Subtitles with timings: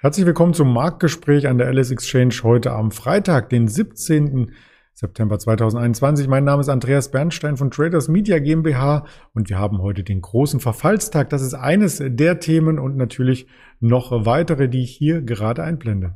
[0.00, 4.52] Herzlich willkommen zum Marktgespräch an der Alice Exchange heute am Freitag, den 17.
[4.92, 6.28] September 2021.
[6.28, 10.60] Mein Name ist Andreas Bernstein von Traders Media GmbH und wir haben heute den großen
[10.60, 11.30] Verfallstag.
[11.30, 13.46] Das ist eines der Themen und natürlich
[13.80, 16.14] noch weitere, die ich hier gerade einblende.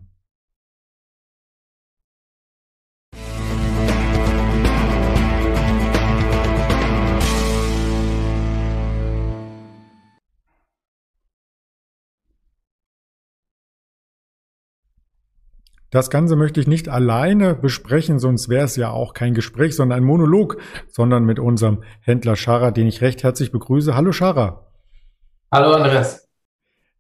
[15.91, 19.99] Das Ganze möchte ich nicht alleine besprechen, sonst wäre es ja auch kein Gespräch, sondern
[19.99, 23.95] ein Monolog, sondern mit unserem Händler Schara, den ich recht herzlich begrüße.
[23.95, 24.67] Hallo Schara.
[25.51, 26.29] Hallo Andreas.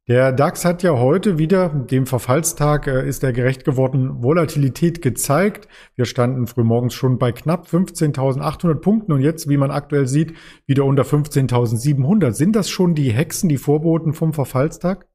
[0.08, 5.68] Der DAX hat ja heute wieder, dem Verfallstag äh, ist er gerecht geworden, Volatilität gezeigt.
[5.96, 10.32] Wir standen frühmorgens schon bei knapp 15.800 Punkten und jetzt, wie man aktuell sieht,
[10.64, 12.32] wieder unter 15.700.
[12.32, 15.07] Sind das schon die Hexen, die Vorboten vom Verfallstag?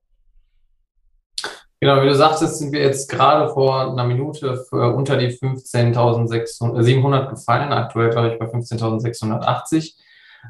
[1.83, 7.73] Genau, wie du sagtest, sind wir jetzt gerade vor einer Minute unter die 15.700 gefallen.
[7.73, 9.93] Aktuell, glaube ich, bei 15.680.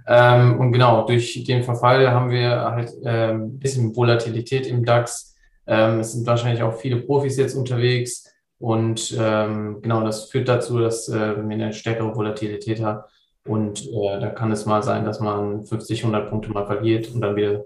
[0.08, 5.36] Ähm, und genau, durch den Verfall haben wir halt ähm, ein bisschen Volatilität im DAX.
[5.66, 8.31] Ähm, es sind wahrscheinlich auch viele Profis jetzt unterwegs.
[8.59, 13.02] Und ähm, genau, das führt dazu, dass äh, wir eine stärkere Volatilität haben.
[13.48, 17.22] Und äh, da kann es mal sein, dass man 50, 100 Punkte mal verliert und
[17.22, 17.64] dann wieder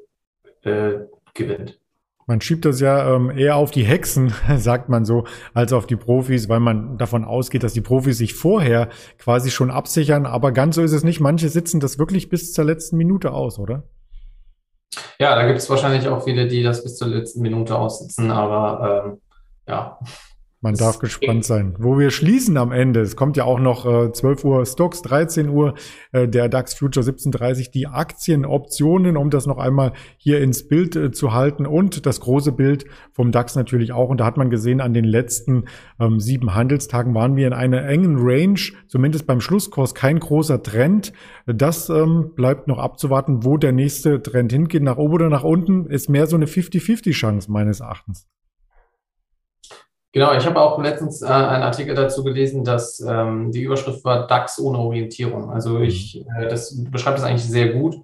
[0.63, 0.99] äh,
[1.33, 1.77] gewinnt.
[2.27, 5.95] Man schiebt das ja ähm, eher auf die Hexen, sagt man so, als auf die
[5.95, 10.25] Profis, weil man davon ausgeht, dass die Profis sich vorher quasi schon absichern.
[10.25, 11.21] Aber ganz so ist es nicht.
[11.21, 13.83] Manche sitzen das wirklich bis zur letzten Minute aus, oder?
[15.19, 18.29] Ja, da gibt es wahrscheinlich auch viele, die das bis zur letzten Minute aussitzen.
[18.29, 19.21] Aber ähm,
[19.65, 19.97] ja,
[20.67, 21.75] man darf gespannt sein.
[21.79, 25.47] Wo wir schließen am Ende, es kommt ja auch noch äh, 12 Uhr Stocks, 13
[25.47, 25.75] Uhr
[26.11, 31.11] äh, der DAX Future 1730, die Aktienoptionen, um das noch einmal hier ins Bild äh,
[31.11, 34.09] zu halten und das große Bild vom DAX natürlich auch.
[34.09, 35.65] Und da hat man gesehen, an den letzten
[36.01, 41.13] ähm, sieben Handelstagen waren wir in einer engen Range, zumindest beim Schlusskurs kein großer Trend.
[41.45, 45.85] Das ähm, bleibt noch abzuwarten, wo der nächste Trend hingeht, nach oben oder nach unten,
[45.85, 48.27] ist mehr so eine 50-50 Chance meines Erachtens.
[50.17, 54.25] Genau, ich habe auch letztens äh, einen Artikel dazu gelesen, dass ähm, die Überschrift war
[54.25, 55.51] DAX ohne Orientierung.
[55.51, 55.83] Also mhm.
[55.83, 57.97] ich, äh, das beschreibt das eigentlich sehr gut,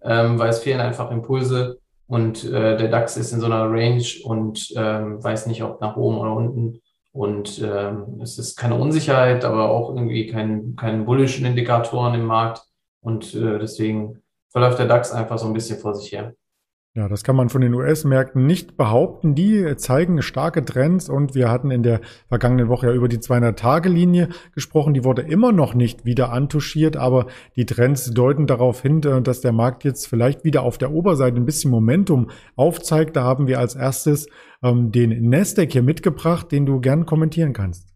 [0.00, 4.04] ähm, weil es fehlen einfach Impulse und äh, der DAX ist in so einer Range
[4.22, 6.82] und ähm, weiß nicht, ob nach oben oder unten.
[7.10, 12.62] Und ähm, es ist keine Unsicherheit, aber auch irgendwie kein, keine bullischen Indikatoren im Markt.
[13.00, 16.32] Und äh, deswegen verläuft der DAX einfach so ein bisschen vor sich her.
[16.96, 19.34] Ja, das kann man von den US-Märkten nicht behaupten.
[19.34, 24.30] Die zeigen starke Trends und wir hatten in der vergangenen Woche ja über die 200-Tage-Linie
[24.54, 24.94] gesprochen.
[24.94, 29.42] Die wurde immer noch nicht wieder antuschiert, aber die Trends deuten darauf hin, äh, dass
[29.42, 33.14] der Markt jetzt vielleicht wieder auf der Oberseite ein bisschen Momentum aufzeigt.
[33.14, 34.26] Da haben wir als erstes
[34.62, 37.95] ähm, den Nasdaq hier mitgebracht, den du gern kommentieren kannst.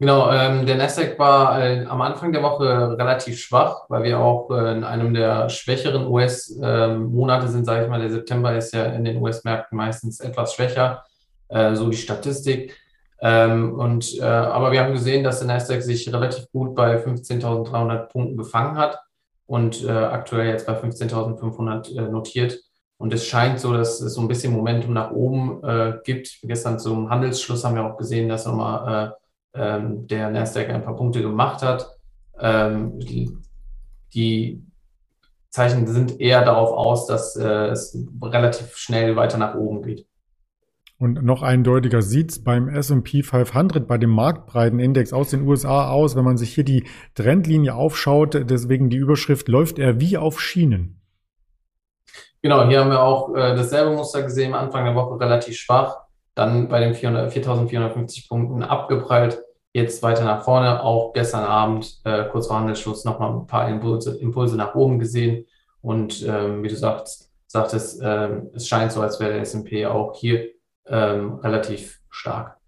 [0.00, 4.50] Genau, ähm, der Nasdaq war äh, am Anfang der Woche relativ schwach, weil wir auch
[4.50, 8.00] äh, in einem der schwächeren US-Monate ähm, sind, sage ich mal.
[8.00, 11.04] Der September ist ja in den US-Märkten meistens etwas schwächer,
[11.48, 12.74] äh, so die Statistik.
[13.20, 18.06] Ähm, und, äh, aber wir haben gesehen, dass der Nasdaq sich relativ gut bei 15.300
[18.06, 18.98] Punkten gefangen hat
[19.44, 22.58] und äh, aktuell jetzt bei 15.500 äh, notiert.
[22.96, 25.62] Und es scheint so, dass es so ein bisschen Momentum nach oben
[26.04, 26.38] gibt.
[26.42, 29.14] Gestern zum Handelsschluss haben wir auch gesehen, dass nochmal
[29.54, 31.86] ähm, der Nasdaq ein paar Punkte gemacht hat.
[32.38, 33.36] Ähm, die,
[34.14, 34.62] die,
[35.50, 40.06] Zeichen sind eher darauf aus, dass äh, es relativ schnell weiter nach oben geht.
[40.96, 45.90] Und noch eindeutiger sieht es beim S&P 500, bei dem marktbreiten Index aus den USA
[45.90, 46.84] aus, wenn man sich hier die
[47.14, 51.00] Trendlinie aufschaut, deswegen die Überschrift, läuft er wie auf Schienen.
[52.42, 56.68] Genau, hier haben wir auch äh, dasselbe Muster gesehen, Anfang der Woche relativ schwach dann
[56.68, 59.42] bei den 4.450 Punkten abgeprallt.
[59.72, 64.18] Jetzt weiter nach vorne, auch gestern Abend, äh, kurz vor Handelsschluss, nochmal ein paar Impulse,
[64.18, 65.46] Impulse nach oben gesehen.
[65.80, 70.14] Und ähm, wie du sagst, sagtest, äh, es scheint so, als wäre der SP auch
[70.16, 70.50] hier
[70.86, 72.59] ähm, relativ stark.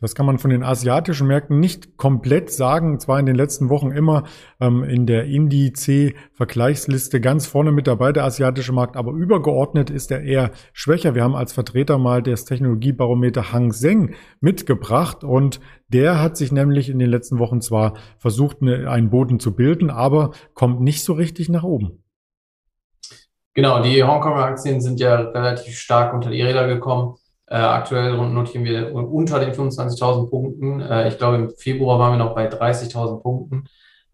[0.00, 3.00] Das kann man von den asiatischen Märkten nicht komplett sagen.
[3.00, 4.22] Zwar in den letzten Wochen immer
[4.60, 10.22] ähm, in der Indice-Vergleichsliste ganz vorne mit dabei, der asiatische Markt, aber übergeordnet ist er
[10.22, 11.16] eher schwächer.
[11.16, 15.58] Wir haben als Vertreter mal das Technologiebarometer Hang Seng mitgebracht und
[15.88, 19.90] der hat sich nämlich in den letzten Wochen zwar versucht, eine, einen Boden zu bilden,
[19.90, 22.04] aber kommt nicht so richtig nach oben.
[23.54, 27.16] Genau, die Hongkonger Aktien sind ja relativ stark unter die Räder gekommen.
[27.50, 30.80] Äh, aktuell notieren wir unter den 25.000 Punkten.
[30.80, 33.64] Äh, ich glaube, im Februar waren wir noch bei 30.000 Punkten.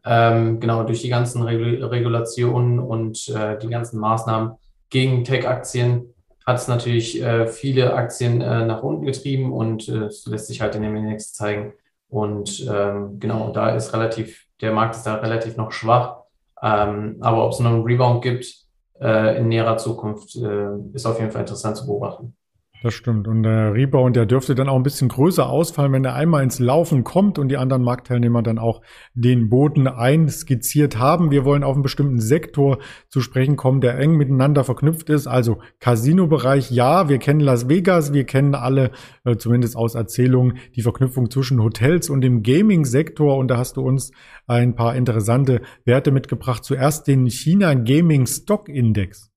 [0.05, 4.53] Ähm, genau, durch die ganzen Regul Regulationen und äh, die ganzen Maßnahmen
[4.91, 6.15] gegen Tech-Aktien
[6.47, 10.61] hat es natürlich äh, viele Aktien äh, nach unten getrieben und äh, es lässt sich
[10.61, 11.73] halt in dem Index zeigen.
[12.09, 16.19] Und ähm, genau, da ist relativ, der Markt ist da relativ noch schwach.
[16.63, 18.63] Ähm, aber ob es noch einen Rebound gibt
[18.97, 22.37] in näherer Zukunft, ist auf jeden Fall interessant zu beobachten.
[22.85, 23.27] Das stimmt.
[23.29, 26.59] Und der Rebound, der dürfte dann auch ein bisschen größer ausfallen, wenn er einmal ins
[26.59, 28.83] Laufen kommt und die anderen Marktteilnehmer dann auch
[29.15, 31.31] den Boden einskizziert haben.
[31.31, 32.77] Wir wollen auf einen bestimmten Sektor
[33.09, 35.27] zu sprechen kommen, der eng miteinander verknüpft ist.
[35.27, 38.91] Also Casino-Bereich, ja, wir kennen Las Vegas, wir kennen alle,
[39.25, 43.39] äh, zumindest aus Erzählungen, die Verknüpfung zwischen Hotels und dem Gaming-Sektor.
[43.39, 44.13] Und da hast du uns
[44.47, 46.63] ein paar interessante Werte mitgebracht.
[46.65, 49.34] Zuerst den China Gaming Stock Index.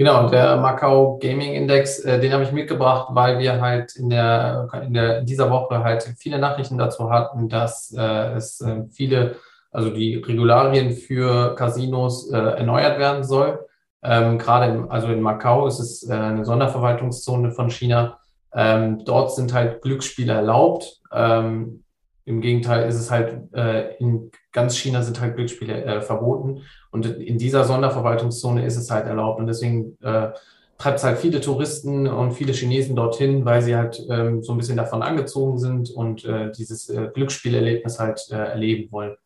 [0.00, 4.66] Genau, der Macau Gaming Index, äh, den habe ich mitgebracht, weil wir halt in, der,
[4.82, 9.36] in, der, in dieser Woche halt viele Nachrichten dazu hatten, dass äh, es äh, viele,
[9.70, 13.66] also die Regularien für Casinos äh, erneuert werden soll.
[14.02, 18.20] Ähm, Gerade also in Macau ist es äh, eine Sonderverwaltungszone von China.
[18.54, 20.98] Ähm, dort sind halt Glücksspiele erlaubt.
[21.12, 21.84] Ähm,
[22.24, 26.62] Im Gegenteil ist es halt äh, in ganz China sind halt Glücksspiele äh, verboten.
[26.90, 29.40] Und in dieser Sonderverwaltungszone ist es halt erlaubt.
[29.40, 30.30] Und deswegen äh,
[30.78, 34.58] treibt es halt viele Touristen und viele Chinesen dorthin, weil sie halt ähm, so ein
[34.58, 39.16] bisschen davon angezogen sind und äh, dieses äh, Glücksspielerlebnis halt äh, erleben wollen.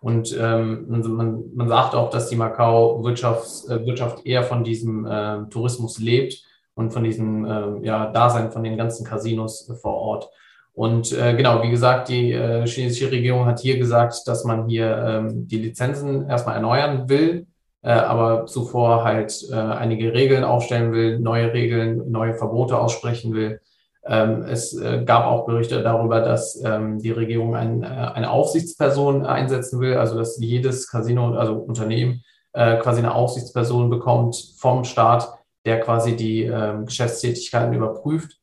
[0.00, 5.44] Und ähm, man, man sagt auch, dass die Macau-Wirtschaft äh, Wirtschaft eher von diesem äh,
[5.48, 6.42] Tourismus lebt
[6.74, 10.30] und von diesem äh, ja, Dasein von den ganzen Casinos äh, vor Ort.
[10.74, 14.96] Und äh, genau, wie gesagt, die äh, chinesische Regierung hat hier gesagt, dass man hier
[15.06, 17.46] ähm, die Lizenzen erstmal erneuern will,
[17.82, 23.60] äh, aber zuvor halt äh, einige Regeln aufstellen will, neue Regeln, neue Verbote aussprechen will.
[24.04, 29.26] Ähm, es äh, gab auch Berichte darüber, dass ähm, die Regierung ein, äh, eine Aufsichtsperson
[29.26, 32.24] einsetzen will, also dass jedes Casino, also Unternehmen,
[32.54, 35.28] äh, quasi eine Aufsichtsperson bekommt vom Staat,
[35.66, 38.41] der quasi die äh, Geschäftstätigkeiten überprüft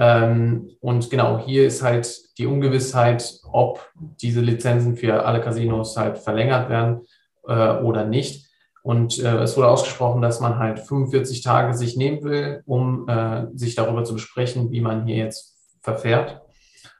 [0.00, 6.70] und genau, hier ist halt die Ungewissheit, ob diese Lizenzen für alle Casinos halt verlängert
[6.70, 7.02] werden
[7.46, 8.48] äh, oder nicht.
[8.82, 13.46] Und äh, es wurde ausgesprochen, dass man halt 45 Tage sich nehmen will, um äh,
[13.54, 16.40] sich darüber zu besprechen, wie man hier jetzt verfährt.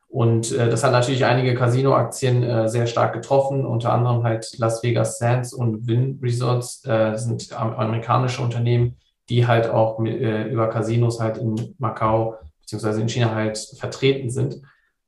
[0.08, 4.82] Und äh, das hat natürlich einige Casino-Aktien äh, sehr stark getroffen, unter anderem halt Las
[4.82, 8.96] Vegas Sands und Wynn Resorts äh, sind amerikanische Unternehmen,
[9.30, 14.60] die halt auch über Casinos halt in Macau beziehungsweise in China halt vertreten sind.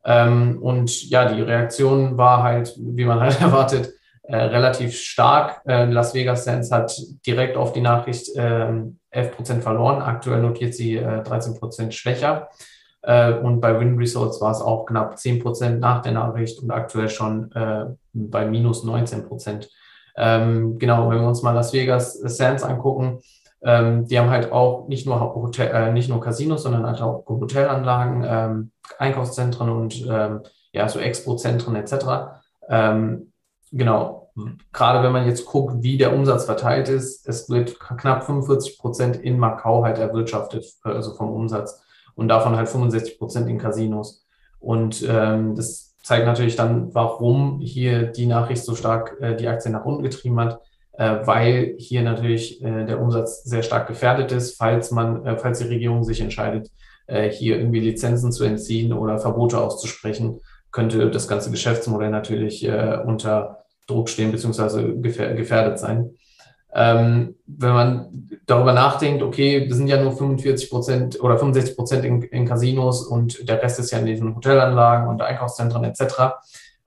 [0.05, 3.93] Ähm, und ja, die Reaktion war halt, wie man halt erwartet,
[4.25, 5.63] äh, relativ stark.
[5.67, 6.97] Äh, Las Vegas Sands hat
[7.27, 8.73] direkt auf die Nachricht äh,
[9.11, 10.03] 11 Prozent verloren.
[10.03, 12.49] Aktuell notiert sie äh, 13 Prozent schwächer.
[13.03, 16.71] Äh, und bei Win Results war es auch knapp 10 Prozent nach der Nachricht und
[16.71, 19.69] aktuell schon äh, bei minus 19 Prozent.
[20.17, 23.21] Ähm, genau, wenn wir uns mal Las Vegas Sands angucken,
[23.65, 27.25] ähm, die haben halt auch nicht nur Hotel, äh, nicht nur Casinos, sondern halt auch
[27.27, 30.41] Hotelanlagen, ähm, Einkaufszentren und ähm,
[30.73, 32.41] ja, so Expo-Zentren etc.
[32.69, 33.33] Ähm,
[33.71, 34.31] genau.
[34.73, 39.17] Gerade wenn man jetzt guckt, wie der Umsatz verteilt ist, es wird knapp 45 Prozent
[39.17, 41.83] in Macau halt erwirtschaftet, also vom Umsatz
[42.15, 44.25] und davon halt 65 Prozent in Casinos.
[44.59, 49.71] Und ähm, das zeigt natürlich dann, warum hier die Nachricht so stark äh, die Aktie
[49.71, 50.61] nach unten getrieben hat
[51.25, 55.69] weil hier natürlich äh, der Umsatz sehr stark gefährdet ist, falls man, äh, falls die
[55.69, 56.71] Regierung sich entscheidet,
[57.31, 60.41] hier irgendwie Lizenzen zu entziehen oder Verbote auszusprechen,
[60.71, 62.67] könnte das ganze Geschäftsmodell natürlich
[63.05, 64.95] unter Druck stehen bzw.
[65.03, 66.13] gefährdet sein.
[66.75, 72.05] Ähm, wenn man darüber nachdenkt, okay, wir sind ja nur 45 Prozent oder 65 Prozent
[72.05, 76.41] in, in, Casinos und der Rest ist ja in diesen Hotelanlagen und Einkaufszentren etc.,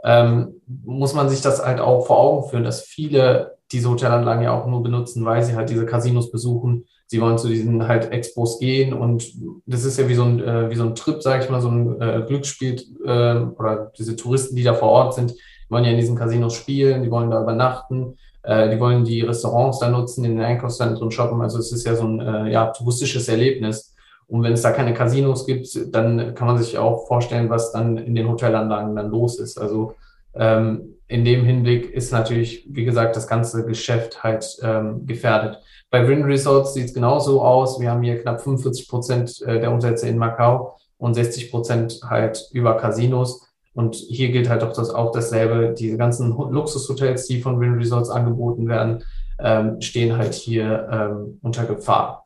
[0.05, 4.53] ähm, muss man sich das halt auch vor Augen führen, dass viele diese Hotelanlagen ja
[4.53, 6.85] auch nur benutzen, weil sie halt diese Casinos besuchen.
[7.07, 9.25] Sie wollen zu diesen halt Expos gehen und
[9.65, 11.69] das ist ja wie so ein, äh, wie so ein Trip, sage ich mal, so
[11.69, 15.33] ein äh, Glücksspiel äh, oder diese Touristen, die da vor Ort sind,
[15.69, 19.79] wollen ja in diesen Casinos spielen, die wollen da übernachten, äh, die wollen die Restaurants
[19.79, 21.41] da nutzen, in den Einkaufszentren shoppen.
[21.41, 23.94] Also es ist ja so ein äh, ja, touristisches Erlebnis.
[24.27, 27.97] Und wenn es da keine Casinos gibt, dann kann man sich auch vorstellen, was dann
[27.97, 29.59] in den Hotelanlagen dann los ist.
[29.59, 29.95] Also
[30.33, 35.59] ähm, in dem Hinblick ist natürlich, wie gesagt, das ganze Geschäft halt ähm, gefährdet.
[35.91, 37.79] Bei Win Resorts sieht es genauso aus.
[37.79, 42.49] Wir haben hier knapp 45 Prozent äh, der Umsätze in Macau und 60 Prozent halt
[42.51, 43.47] über Casinos.
[43.73, 45.75] Und hier gilt halt auch, das, auch dasselbe.
[45.77, 49.03] Diese ganzen Luxushotels, die von Win Resorts angeboten werden,
[49.39, 52.25] ähm, stehen halt hier ähm, unter Gefahr.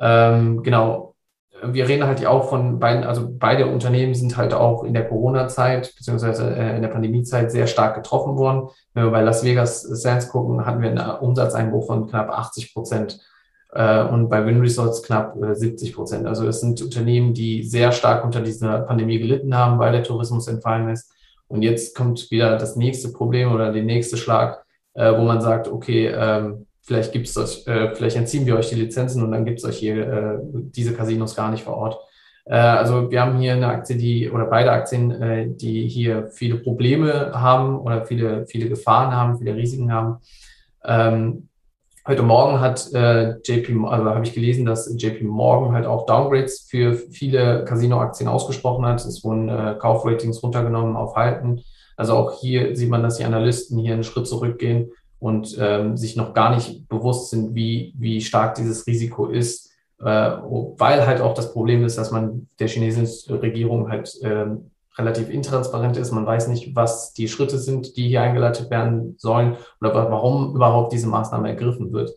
[0.00, 1.07] Ähm, genau,
[1.62, 5.94] wir reden halt auch von beiden, also beide Unternehmen sind halt auch in der Corona-Zeit
[5.96, 8.68] beziehungsweise äh, in der Pandemie-Zeit sehr stark getroffen worden.
[8.94, 13.20] Wenn wir bei Las Vegas Sands gucken, hatten wir einen Umsatzeinbruch von knapp 80 Prozent.
[13.72, 16.26] äh, und bei WinResorts knapp 70 Prozent.
[16.26, 20.48] Also es sind Unternehmen, die sehr stark unter dieser Pandemie gelitten haben, weil der Tourismus
[20.48, 21.12] entfallen ist.
[21.48, 26.08] Und jetzt kommt wieder das nächste Problem oder der nächste Schlag, wo man sagt, okay,
[26.08, 29.76] ähm, vielleicht gibt's euch, vielleicht entziehen wir euch die Lizenzen und dann gibt es euch
[29.76, 31.98] hier diese Casinos gar nicht vor Ort.
[32.48, 36.56] Äh, also wir haben hier eine Aktie, die oder beide Aktien, äh, die hier viele
[36.56, 40.16] Probleme haben oder viele, viele Gefahren haben, viele Risiken haben.
[40.84, 41.48] Ähm,
[42.06, 46.66] heute Morgen hat äh, JP, also habe ich gelesen, dass JP Morgan halt auch Downgrades
[46.70, 49.04] für viele Casino-Aktien ausgesprochen hat.
[49.04, 51.60] Es wurden äh, Kaufratings runtergenommen auf Halten.
[51.96, 56.16] Also auch hier sieht man, dass die Analysten hier einen Schritt zurückgehen und ähm, sich
[56.16, 59.68] noch gar nicht bewusst sind, wie, wie stark dieses Risiko ist
[60.00, 65.28] äh, weil halt auch das Problem ist, dass man der chinesischen Regierung halt ähm, relativ
[65.28, 66.12] intransparent ist.
[66.12, 70.92] Man weiß nicht, was die Schritte sind, die hier eingeleitet werden sollen oder warum überhaupt
[70.92, 72.12] diese Maßnahme ergriffen wird.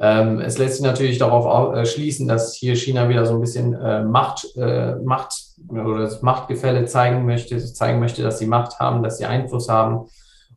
[0.00, 3.74] Ähm, es lässt sich natürlich darauf äh, schließen, dass hier China wieder so ein bisschen
[3.74, 5.34] äh, Macht, äh, Macht
[5.68, 10.08] oder das Machtgefälle zeigen möchte, zeigen möchte, dass sie Macht haben, dass sie Einfluss haben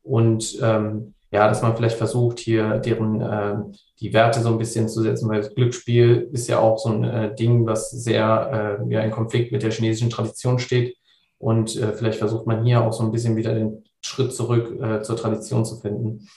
[0.04, 3.56] und ähm, ja, dass man vielleicht versucht, hier deren äh,
[4.02, 7.04] die Werte so ein bisschen zu setzen, weil das Glücksspiel ist ja auch so ein
[7.04, 10.98] äh, Ding, was sehr äh, ja, in Konflikt mit der chinesischen Tradition steht.
[11.38, 15.02] Und äh, vielleicht versucht man hier auch so ein bisschen wieder den Schritt zurück äh,
[15.02, 16.28] zur Tradition zu finden.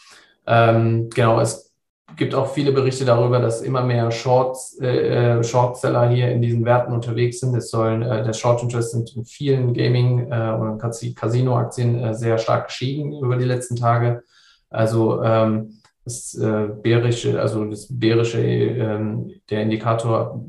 [0.47, 1.73] Ähm, genau, es
[2.17, 6.65] gibt auch viele Berichte darüber, dass immer mehr Shorts, äh, äh Shortseller hier in diesen
[6.65, 7.57] Werten unterwegs sind.
[7.57, 12.39] Es sollen, äh, der Short Interest sind in vielen Gaming- äh, oder Casino-Aktien äh, sehr
[12.39, 14.23] stark gestiegen über die letzten Tage.
[14.75, 20.45] Also ähm, das äh, bärische, also das bärische, ähm, der Indikator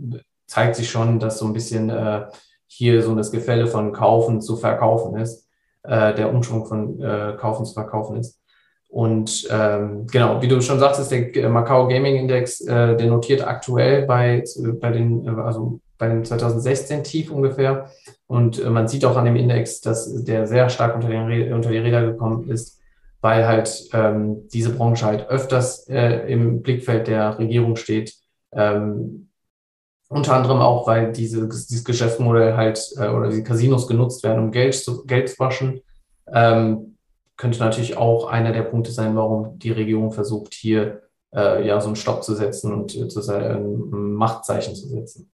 [0.47, 2.25] zeigt sich schon, dass so ein bisschen äh,
[2.67, 5.47] hier so das Gefälle von Kaufen zu Verkaufen ist,
[5.83, 8.41] äh, der Umschwung von äh, Kaufen zu Verkaufen ist.
[8.89, 14.05] Und ähm, genau, wie du schon sagtest, der Macau Gaming Index, äh, der notiert aktuell
[14.05, 14.43] bei,
[14.79, 17.89] bei den, also bei dem 2016 Tief ungefähr.
[18.27, 21.69] Und äh, man sieht auch an dem Index, dass der sehr stark unter, den, unter
[21.69, 22.74] die Räder gekommen ist
[23.25, 28.13] weil halt ähm, diese Branche halt öfters äh, im Blickfeld der Regierung steht.
[28.51, 29.29] Ähm,
[30.09, 34.51] unter anderem auch, weil diese, dieses Geschäftsmodell halt äh, oder die Casinos genutzt werden, um
[34.51, 35.81] Geld zu, Geld zu waschen.
[36.31, 36.97] Ähm,
[37.35, 41.01] könnte natürlich auch einer der Punkte sein, warum die Regierung versucht, hier
[41.33, 45.31] äh, ja so einen Stopp zu setzen und äh, zu sein, Machtzeichen zu setzen.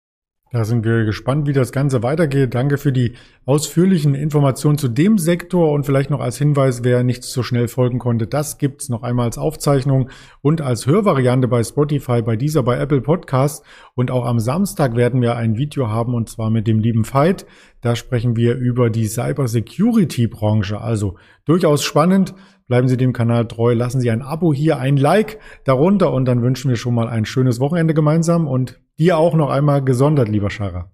[0.52, 2.56] Da sind wir gespannt, wie das Ganze weitergeht.
[2.56, 3.14] Danke für die
[3.46, 8.00] ausführlichen Informationen zu dem Sektor und vielleicht noch als Hinweis, wer nicht so schnell folgen
[8.00, 10.10] konnte, das gibt's noch einmal als Aufzeichnung
[10.42, 13.64] und als Hörvariante bei Spotify, bei dieser, bei Apple Podcast.
[13.94, 17.46] Und auch am Samstag werden wir ein Video haben und zwar mit dem lieben Veit.
[17.82, 20.82] Da sprechen wir über die Cyber Security Branche.
[20.82, 22.34] Also durchaus spannend.
[22.68, 26.42] Bleiben Sie dem Kanal treu, lassen Sie ein Abo hier, ein Like darunter und dann
[26.42, 30.50] wünschen wir schon mal ein schönes Wochenende gemeinsam und dir auch noch einmal gesondert, lieber
[30.50, 30.92] Schara.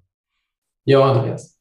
[0.86, 1.55] Ja, Andreas.